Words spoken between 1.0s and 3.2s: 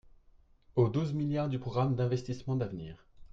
milliards du programme d’investissements d’avenir.